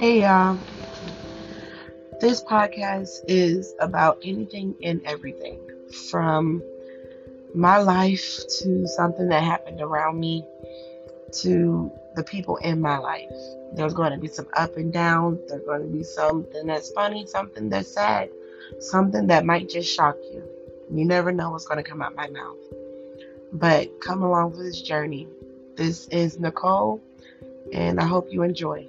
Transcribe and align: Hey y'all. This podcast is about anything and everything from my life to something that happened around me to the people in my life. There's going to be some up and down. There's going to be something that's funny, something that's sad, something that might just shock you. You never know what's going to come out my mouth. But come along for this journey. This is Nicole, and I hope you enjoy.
Hey 0.00 0.22
y'all. 0.22 0.58
This 2.22 2.42
podcast 2.42 3.20
is 3.28 3.74
about 3.80 4.16
anything 4.24 4.74
and 4.82 5.02
everything 5.04 5.60
from 6.08 6.62
my 7.54 7.76
life 7.76 8.40
to 8.60 8.86
something 8.86 9.28
that 9.28 9.42
happened 9.42 9.82
around 9.82 10.18
me 10.18 10.42
to 11.42 11.92
the 12.16 12.24
people 12.24 12.56
in 12.56 12.80
my 12.80 12.96
life. 12.96 13.28
There's 13.74 13.92
going 13.92 14.12
to 14.12 14.16
be 14.16 14.28
some 14.28 14.46
up 14.54 14.78
and 14.78 14.90
down. 14.90 15.38
There's 15.48 15.64
going 15.64 15.82
to 15.82 15.88
be 15.88 16.02
something 16.02 16.66
that's 16.66 16.90
funny, 16.92 17.26
something 17.26 17.68
that's 17.68 17.92
sad, 17.92 18.30
something 18.78 19.26
that 19.26 19.44
might 19.44 19.68
just 19.68 19.94
shock 19.94 20.16
you. 20.32 20.42
You 20.90 21.04
never 21.04 21.30
know 21.30 21.50
what's 21.50 21.66
going 21.66 21.76
to 21.76 21.86
come 21.86 22.00
out 22.00 22.14
my 22.14 22.30
mouth. 22.30 22.56
But 23.52 24.00
come 24.00 24.22
along 24.22 24.52
for 24.52 24.62
this 24.62 24.80
journey. 24.80 25.28
This 25.76 26.08
is 26.08 26.38
Nicole, 26.40 27.02
and 27.74 28.00
I 28.00 28.06
hope 28.06 28.28
you 28.30 28.44
enjoy. 28.44 28.86